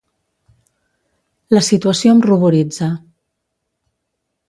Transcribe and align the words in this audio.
La 1.57 1.63
situació 1.69 2.17
em 2.17 2.25
ruboritza. 2.29 2.91